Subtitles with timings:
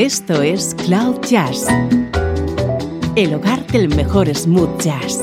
[0.00, 1.66] Esto es Cloud Jazz,
[3.16, 5.20] el hogar del mejor smooth jazz,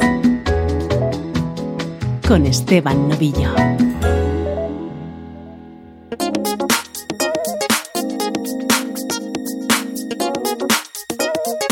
[2.28, 3.56] con Esteban Novillo.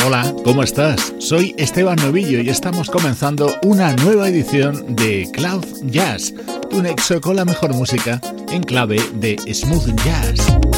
[0.08, 1.14] Hola, ¿cómo estás?
[1.20, 6.34] Soy Esteban Novillo y estamos comenzando una nueva edición de Cloud Jazz,
[6.72, 8.20] un nexo con la mejor música
[8.52, 10.75] en clave de smooth jazz.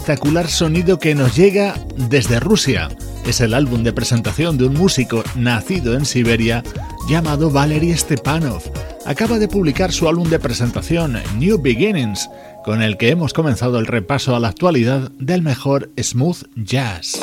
[0.00, 2.88] Espectacular sonido que nos llega desde Rusia.
[3.26, 6.64] Es el álbum de presentación de un músico nacido en Siberia
[7.06, 8.62] llamado Valery Stepanov.
[9.04, 12.30] Acaba de publicar su álbum de presentación New Beginnings,
[12.64, 17.20] con el que hemos comenzado el repaso a la actualidad del mejor smooth jazz.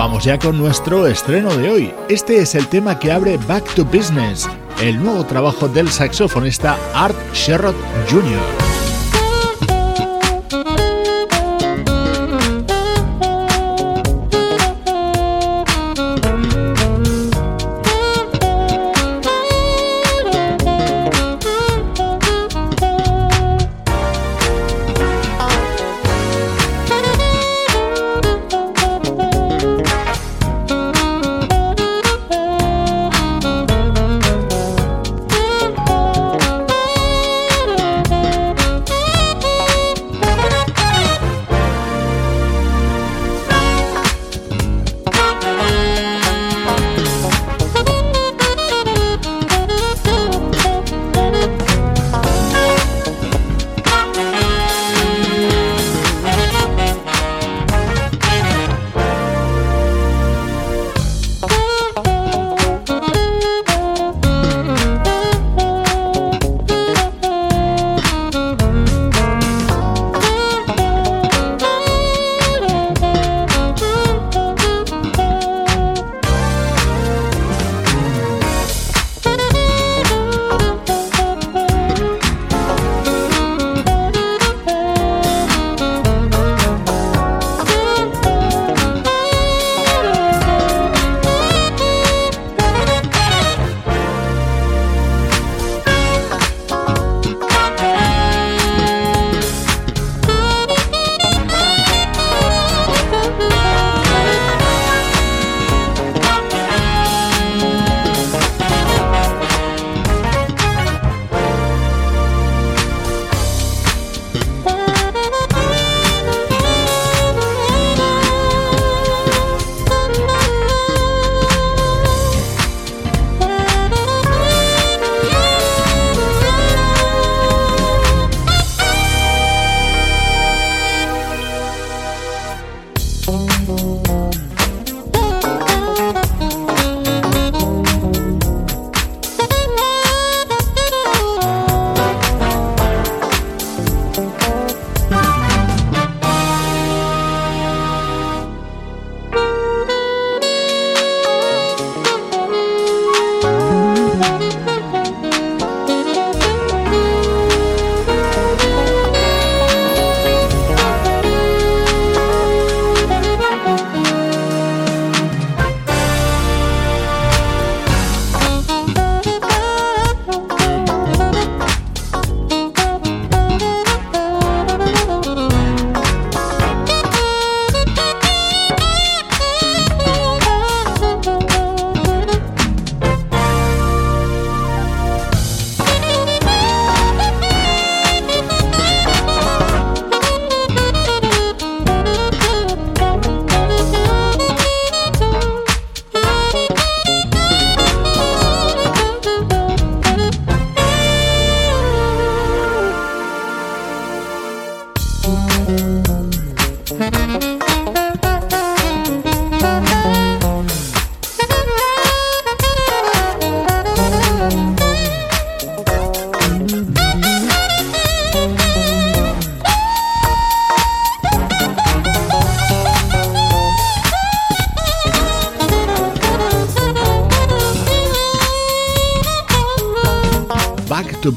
[0.00, 1.94] Vamos ya con nuestro estreno de hoy.
[2.08, 4.48] Este es el tema que abre Back to Business,
[4.80, 7.74] el nuevo trabajo del saxofonista Art Sherrod
[8.10, 8.59] Jr.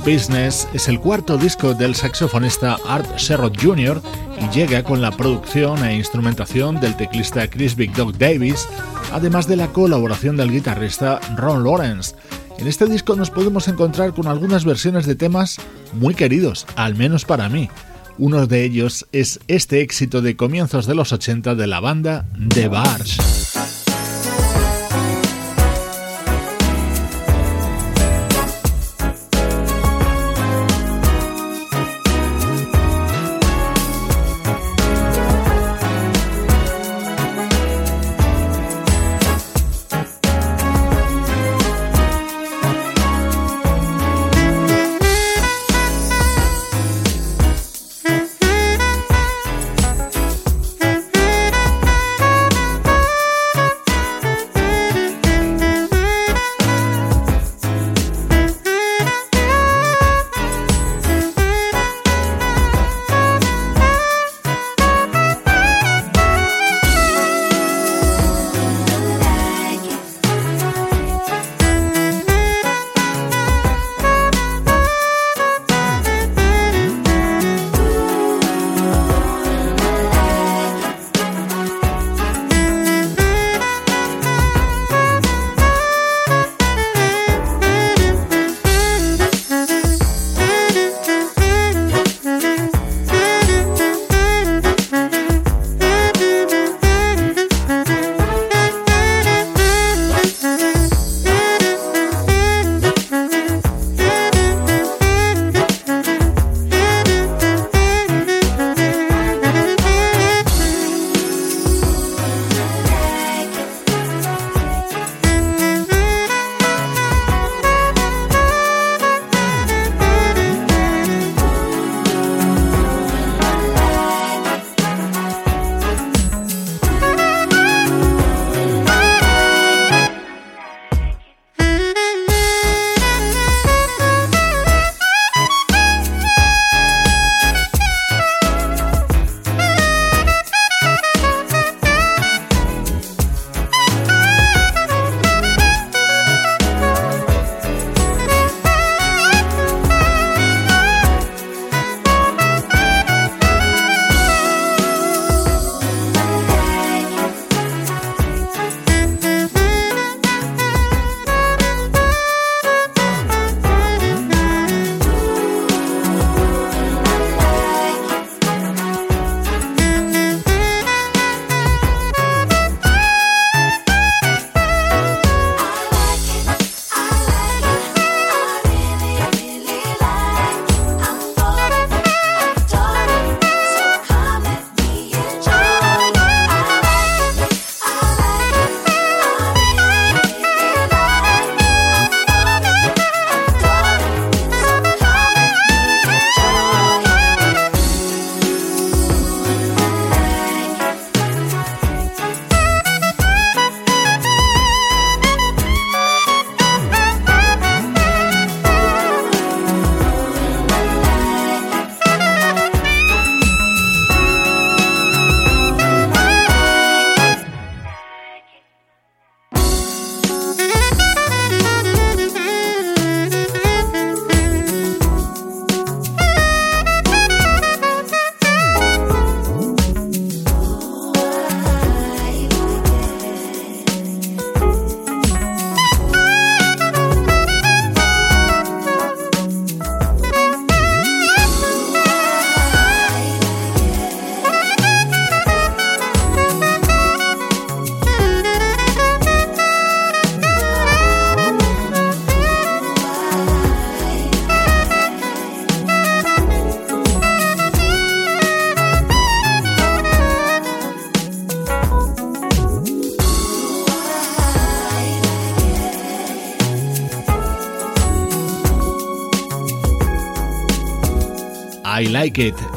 [0.06, 4.02] Business es el cuarto disco del saxofonista Art Sherrod Jr.
[4.42, 8.68] y llega con la producción e instrumentación del teclista Chris Big Dog Davis,
[9.14, 12.16] además de la colaboración del guitarrista Ron Lawrence.
[12.58, 15.58] En este disco nos podemos encontrar con algunas versiones de temas
[15.94, 17.70] muy queridos, al menos para mí.
[18.18, 22.68] Uno de ellos es este éxito de comienzos de los 80 de la banda The
[22.68, 23.33] Barge.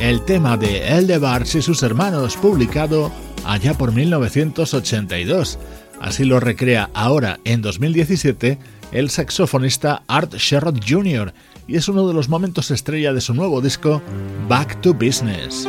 [0.00, 3.12] El tema de Eldebars y sus hermanos, publicado
[3.44, 5.58] allá por 1982.
[6.00, 8.58] Así lo recrea ahora en 2017
[8.90, 11.32] el saxofonista Art Sherrod Jr.
[11.68, 14.02] y es uno de los momentos estrella de su nuevo disco
[14.48, 15.68] Back to Business.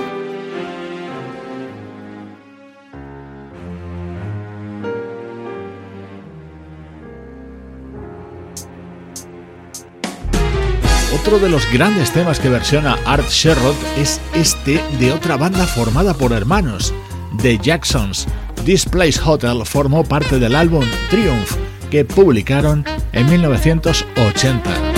[11.28, 16.14] Otro de los grandes temas que versiona Art Sherrod es este de otra banda formada
[16.14, 16.94] por hermanos,
[17.42, 18.28] The Jacksons.
[18.64, 21.52] This Place Hotel formó parte del álbum Triumph
[21.92, 24.97] que publicaron en 1980.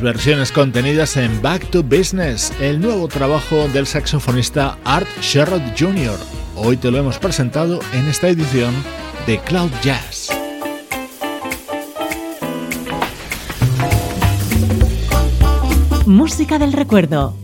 [0.00, 6.18] Versiones contenidas en Back to Business, el nuevo trabajo del saxofonista Art Sherrod Jr.
[6.56, 8.74] Hoy te lo hemos presentado en esta edición
[9.26, 10.28] de Cloud Jazz.
[16.06, 17.34] Música del recuerdo,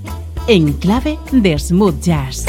[0.48, 2.46] en clave de smooth jazz.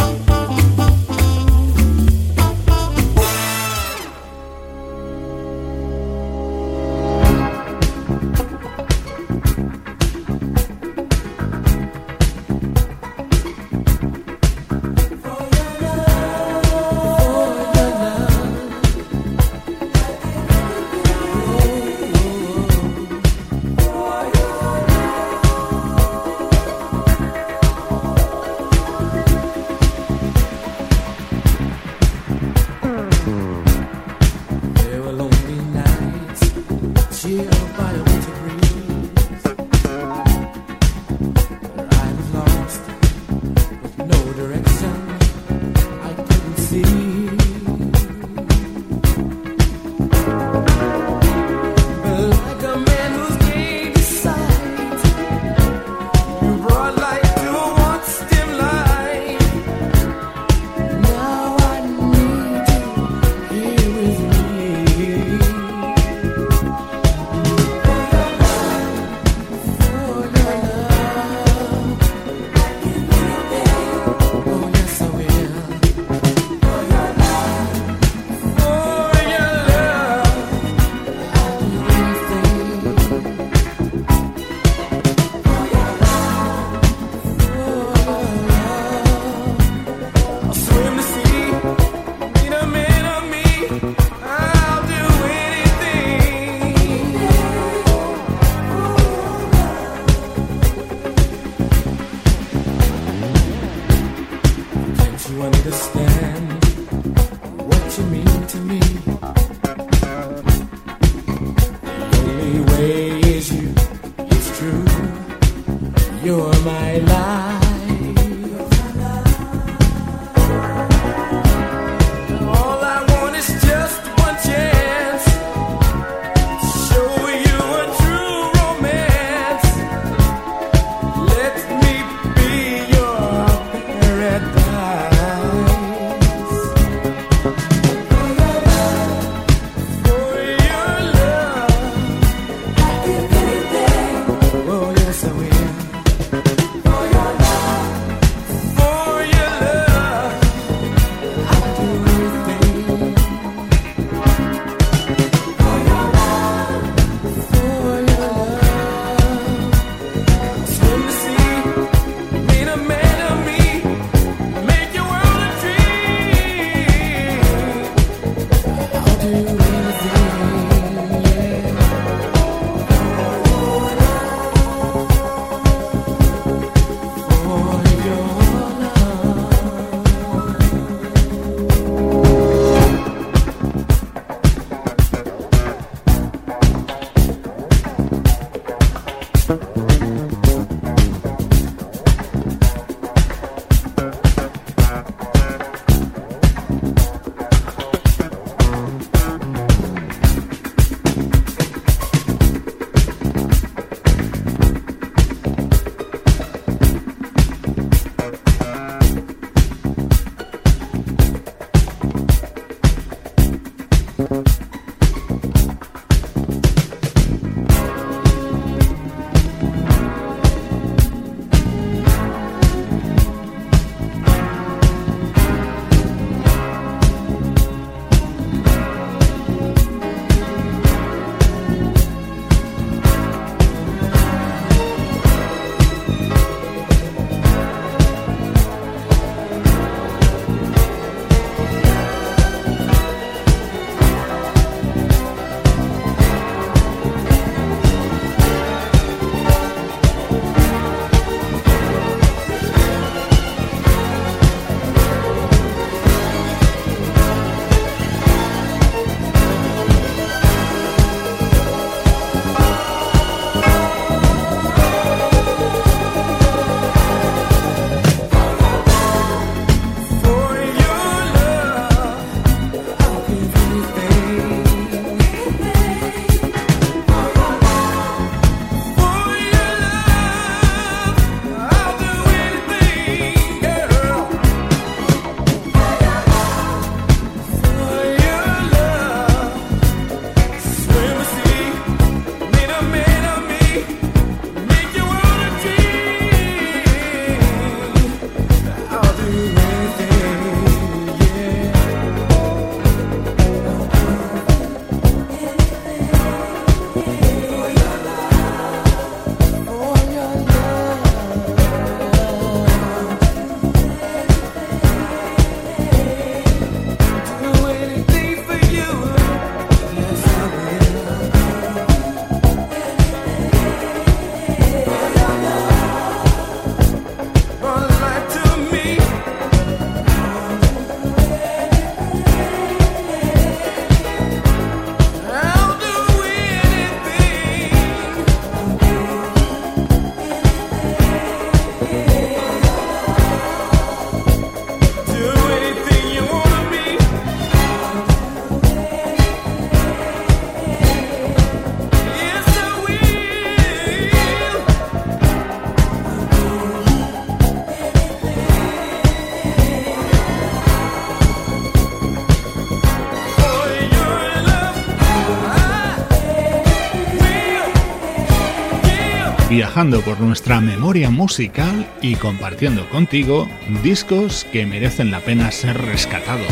[369.77, 373.47] Por nuestra memoria musical y compartiendo contigo
[373.83, 376.47] discos que merecen la pena ser rescatados.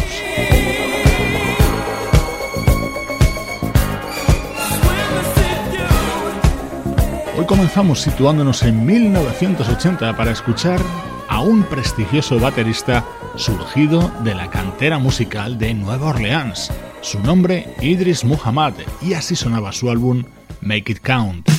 [7.35, 10.79] Hoy comenzamos situándonos en 1980 para escuchar
[11.27, 13.03] a un prestigioso baterista
[13.38, 16.71] surgido de la cantera musical de Nueva Orleans.
[17.01, 20.25] Su nombre, Idris Muhammad, y así sonaba su álbum
[20.61, 21.55] Make It Count.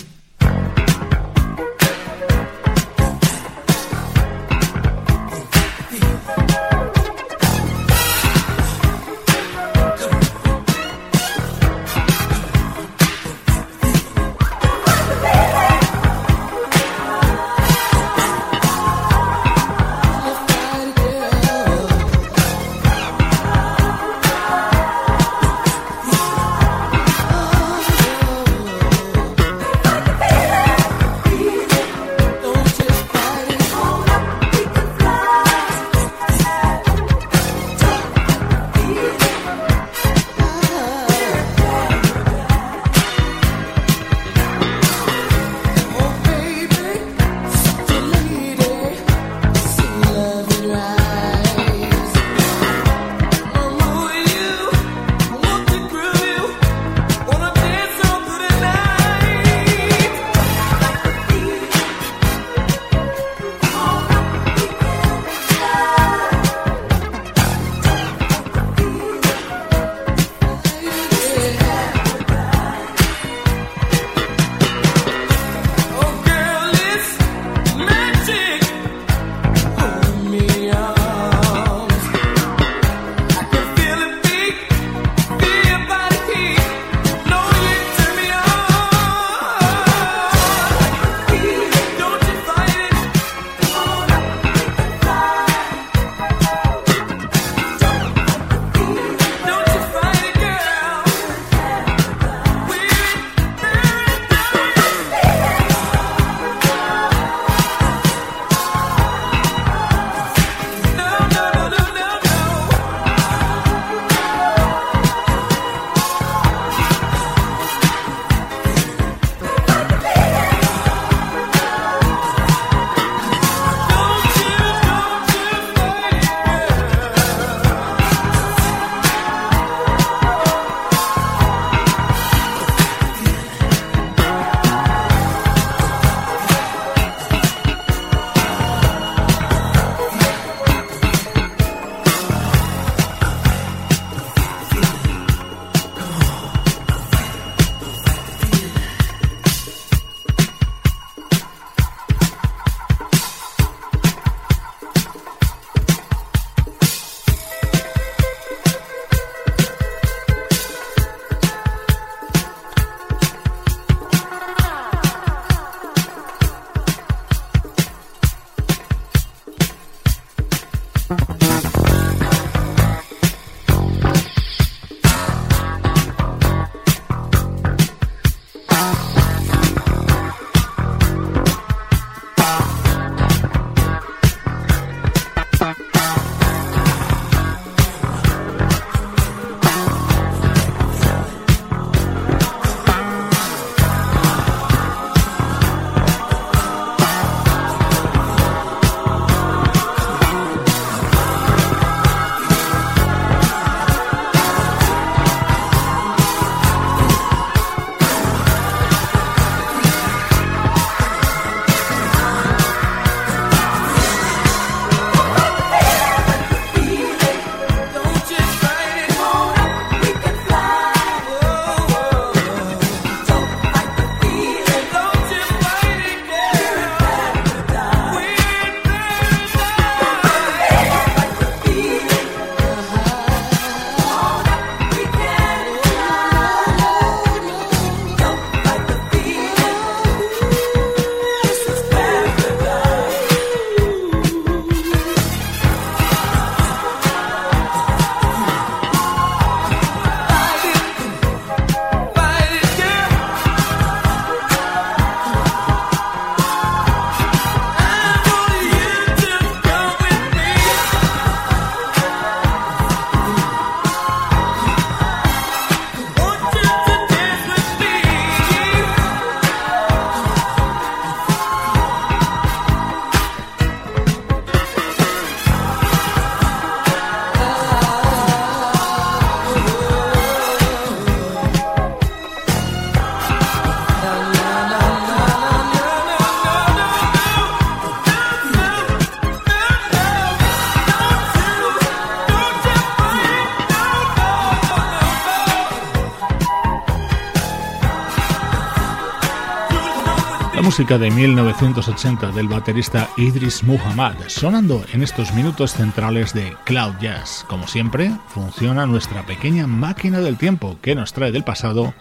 [300.77, 307.47] Música de 1980 del baterista Idris Muhammad, sonando en estos minutos centrales de Cloud Jazz.
[307.49, 311.95] Como siempre, funciona nuestra pequeña máquina del tiempo que nos trae del pasado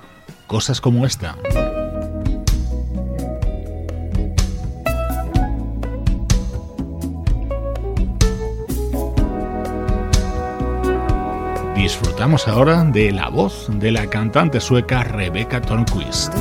[0.45, 1.37] cosas como esta.
[11.77, 16.33] Disfrutamos ahora de la voz de la cantante sueca Rebecca Tornquist.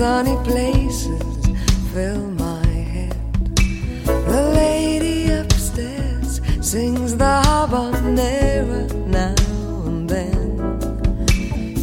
[0.00, 1.46] Sunny places
[1.92, 3.14] fill my head.
[4.06, 8.82] The lady upstairs sings the habanera
[9.18, 9.34] now
[9.88, 10.46] and then.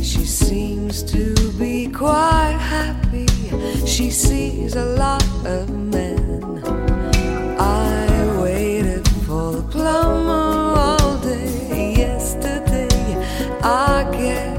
[0.01, 3.27] She seems to be quite happy.
[3.85, 6.41] She sees a lot of men.
[7.59, 8.07] I
[8.41, 12.89] waited for the plumber all day yesterday.
[13.61, 14.56] I guess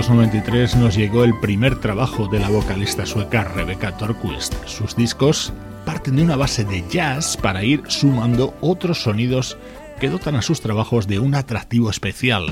[0.00, 4.54] 1993 nos llegó el primer trabajo de la vocalista sueca Rebecca Torquist.
[4.64, 5.52] Sus discos
[5.84, 9.58] parten de una base de jazz para ir sumando otros sonidos
[10.00, 12.46] que dotan a sus trabajos de un atractivo especial.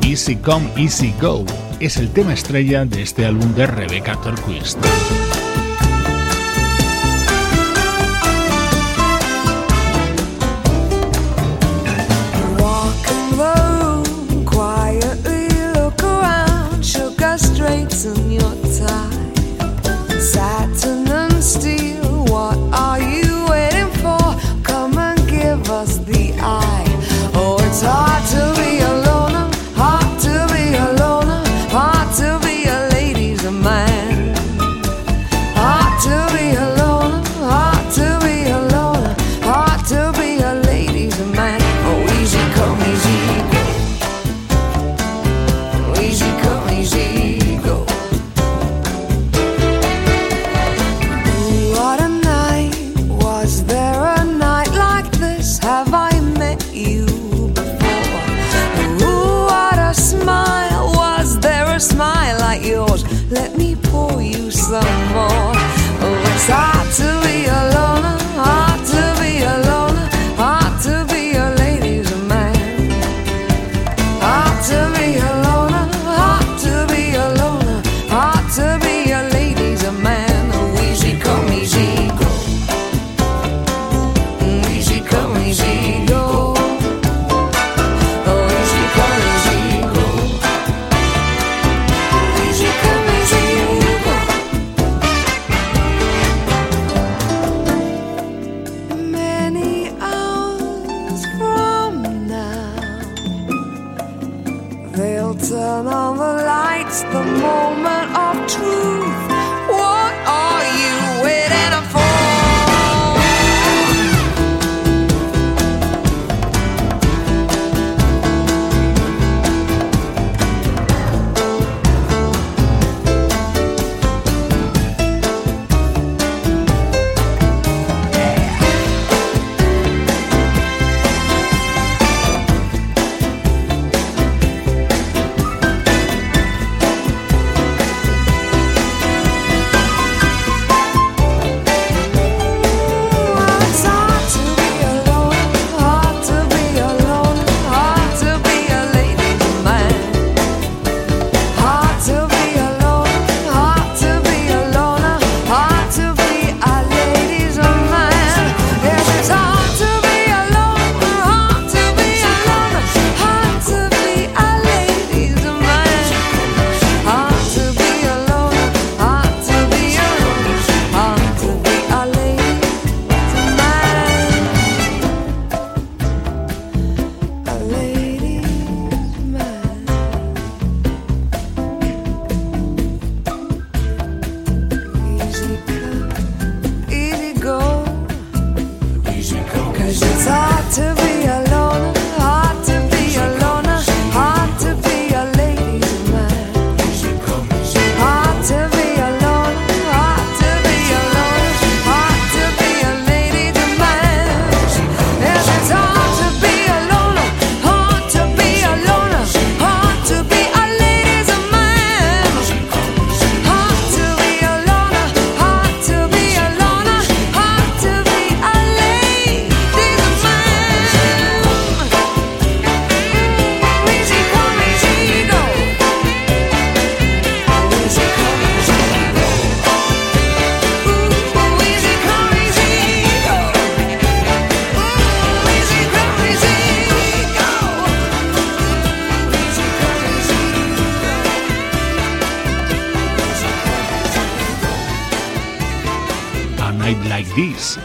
[0.00, 1.44] Easy Come, Easy Go
[1.78, 4.78] es el tema estrella de este álbum de Rebecca Torquist.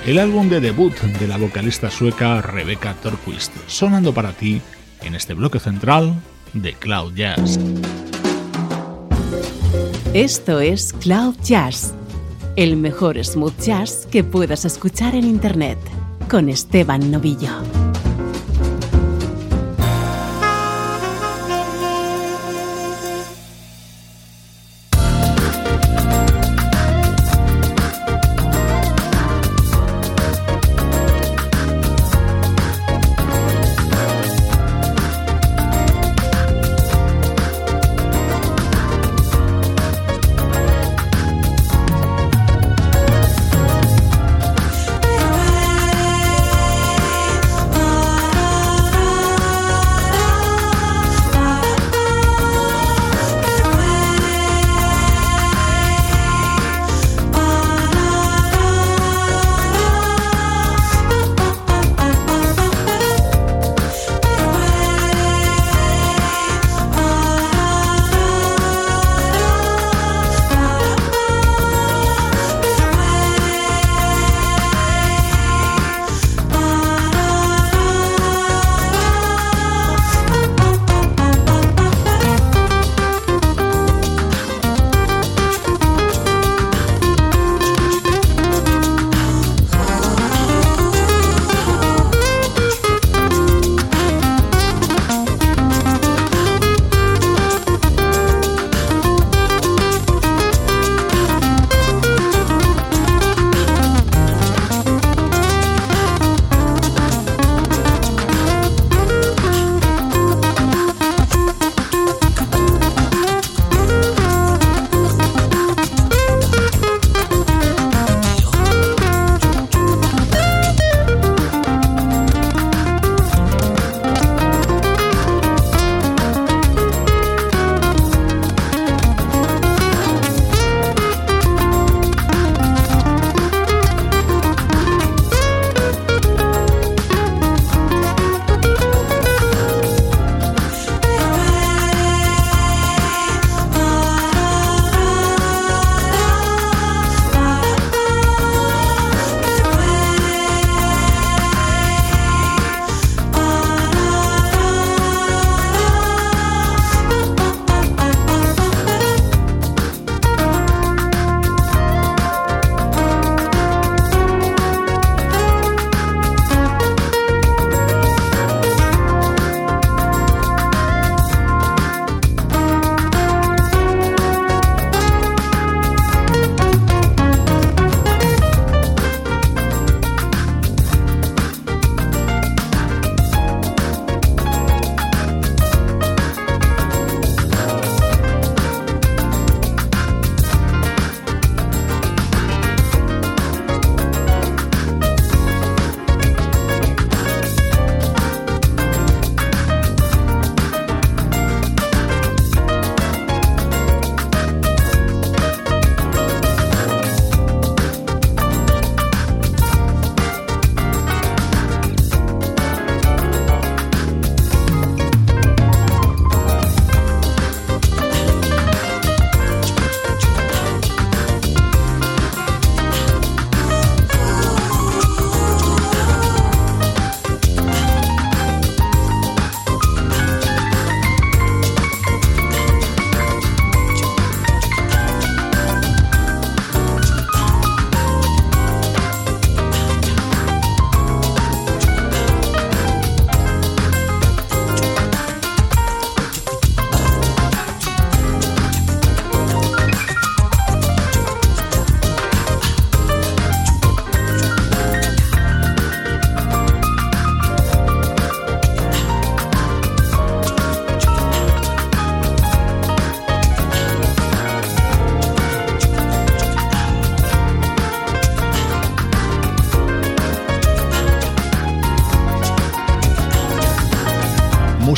[0.07, 4.61] El álbum de debut de la vocalista sueca Rebecca Torquist, sonando para ti
[5.01, 6.13] en este bloque central
[6.53, 7.59] de Cloud Jazz.
[10.13, 11.93] Esto es Cloud Jazz,
[12.55, 15.77] el mejor smooth jazz que puedas escuchar en Internet,
[16.29, 17.66] con Esteban Novillo.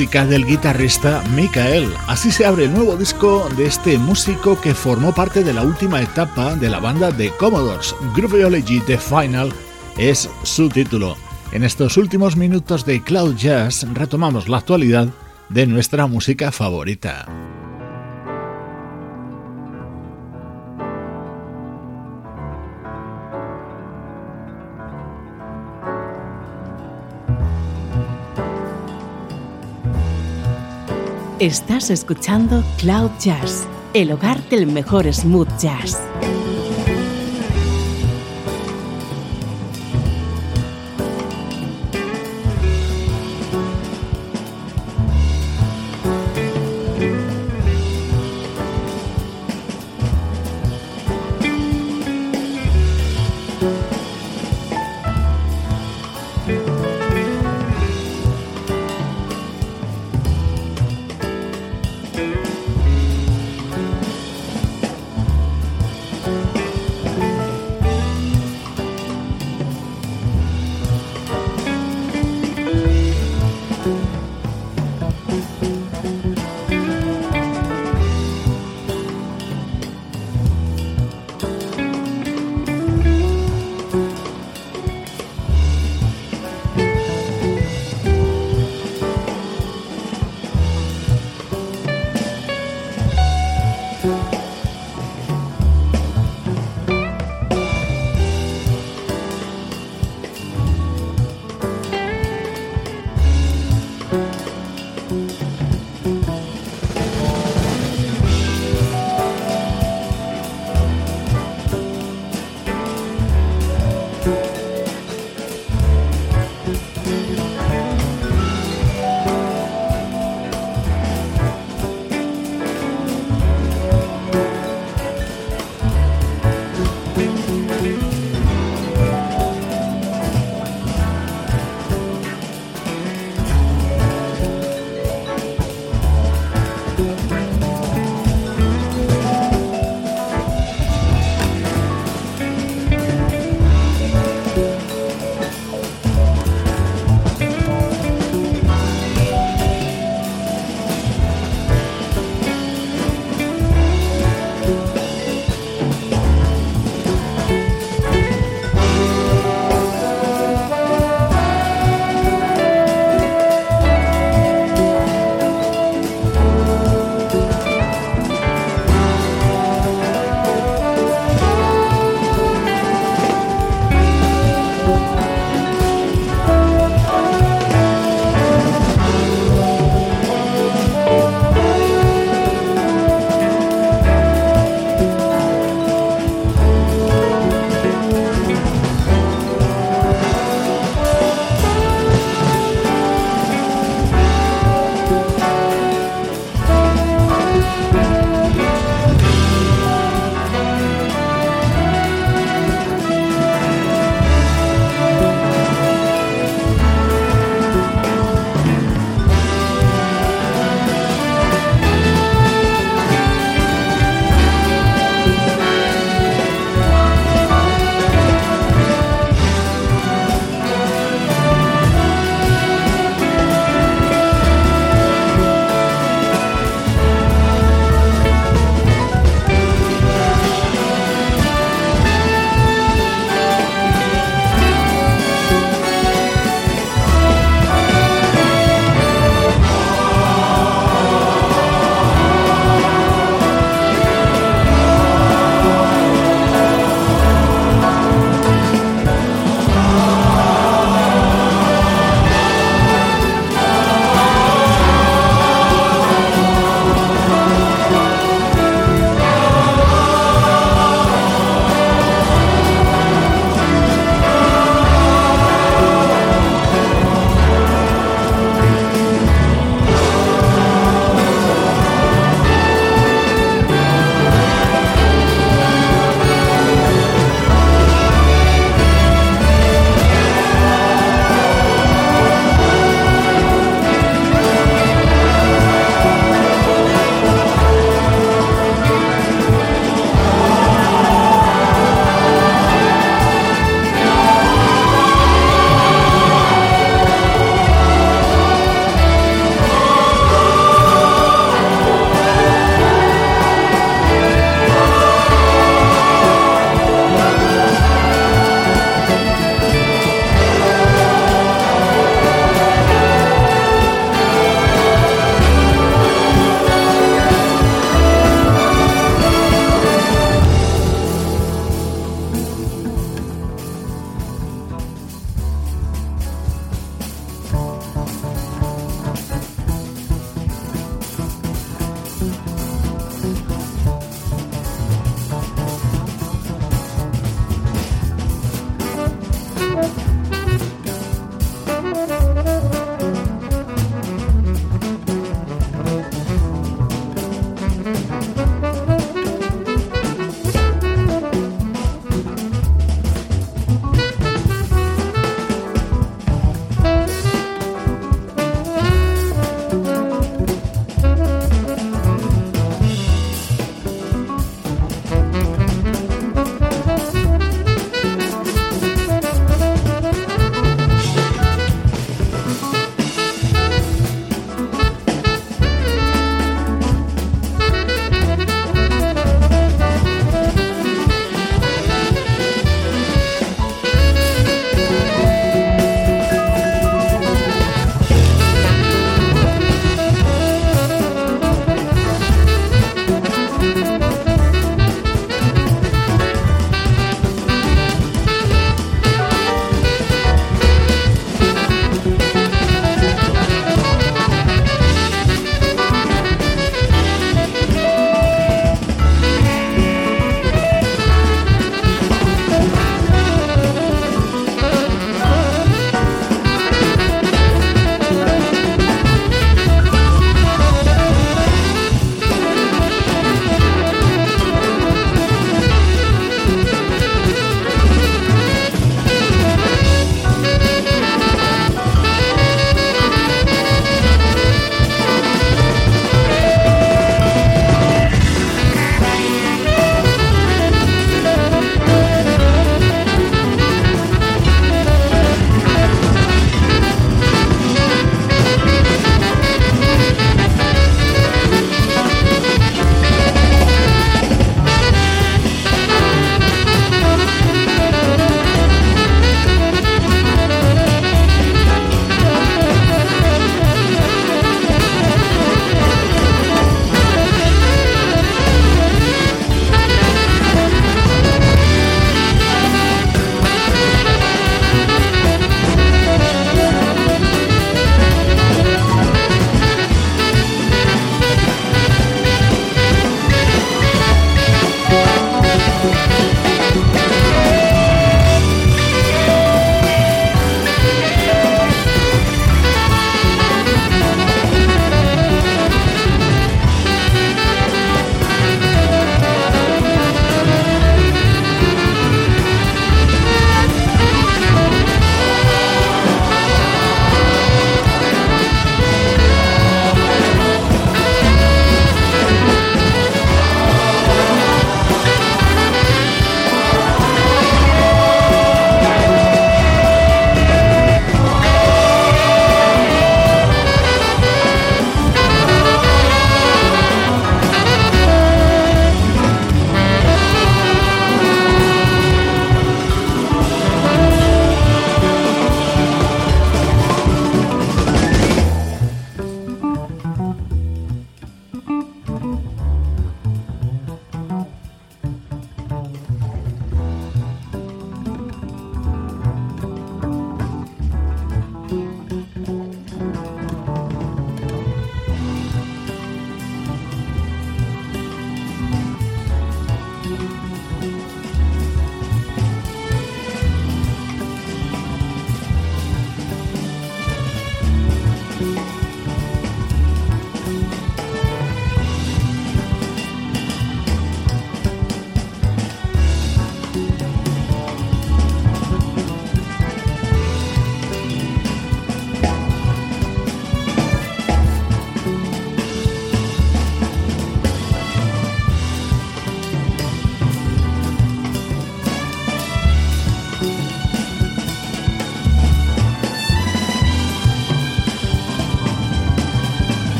[0.00, 1.92] Música del guitarrista Michael.
[2.06, 6.00] Así se abre el nuevo disco de este músico que formó parte de la última
[6.00, 7.94] etapa de la banda de Commodores.
[8.16, 9.52] Grooveology The Final
[9.98, 11.18] es su título.
[11.52, 15.08] En estos últimos minutos de Cloud Jazz retomamos la actualidad
[15.50, 17.49] de nuestra música favorita.
[31.40, 35.96] Estás escuchando Cloud Jazz, el hogar del mejor smooth jazz.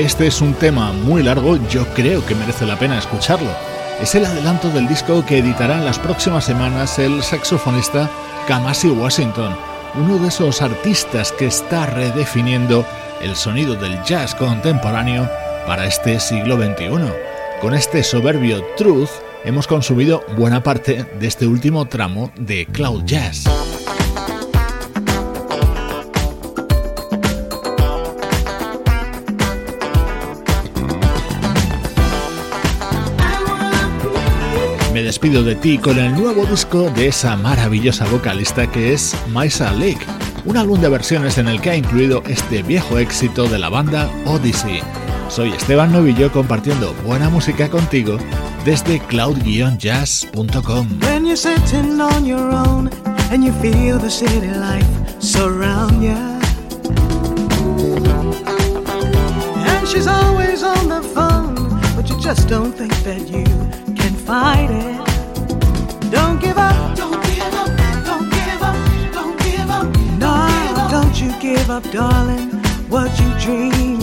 [0.00, 3.50] Este es un tema muy largo, yo creo que merece la pena escucharlo.
[4.00, 8.10] Es el adelanto del disco que editará en las próximas semanas el saxofonista
[8.46, 9.56] Kamasi Washington,
[9.94, 12.84] uno de esos artistas que está redefiniendo
[13.22, 15.30] el sonido del jazz contemporáneo
[15.66, 17.12] para este siglo XXI.
[17.60, 19.10] Con este soberbio Truth
[19.44, 23.44] hemos consumido buena parte de este último tramo de Cloud Jazz.
[35.06, 40.00] Despido de ti con el nuevo disco de esa maravillosa vocalista que es Maisa Lake,
[40.44, 44.10] un álbum de versiones en el que ha incluido este viejo éxito de la banda
[44.24, 44.80] Odyssey.
[45.28, 48.18] Soy Esteban Novillo compartiendo buena música contigo
[48.64, 50.88] desde cloud-jazz.com.
[62.18, 66.10] Just don't think that you can fight it.
[66.12, 67.70] Don't give up, don't give up,
[68.06, 68.76] don't give up,
[69.12, 69.86] don't give up.
[70.24, 72.50] No, don't you give up, darling,
[72.88, 73.98] what you dream.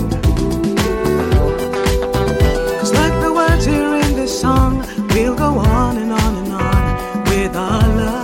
[2.79, 7.23] Cause like the words here in this song, we'll go on and on and on
[7.29, 8.22] with our love.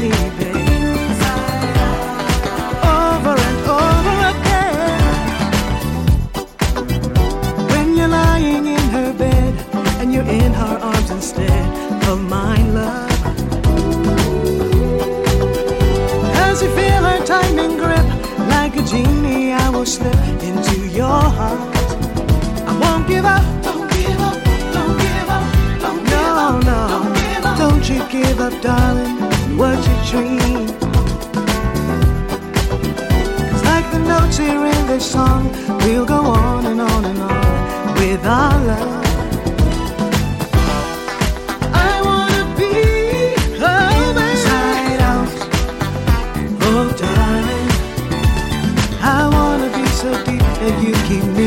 [0.00, 0.64] Me, baby.
[2.82, 5.00] Over and over again.
[7.70, 9.54] When you're lying in her bed
[10.00, 11.66] and you're in her arms instead
[12.08, 13.12] of mine, love.
[16.46, 17.24] As you feel her
[17.78, 18.06] grip,
[18.48, 21.60] like a genie, I will slip into your heart.
[22.70, 23.44] I won't give up.
[23.62, 24.36] Don't give up.
[24.76, 25.44] Don't give up.
[25.84, 26.64] Don't give up.
[26.64, 27.58] Don't.
[27.58, 29.33] Don't you give up, darling.
[29.56, 30.66] What you dream.
[33.50, 35.48] Cause like the notes here in this song,
[35.84, 39.04] we'll go on and on and on with our love.
[41.72, 45.28] I wanna be inside out.
[46.70, 47.70] Oh, darling,
[49.00, 51.43] I wanna be so deep that you can be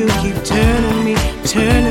[0.00, 1.89] you keep turning me, turning.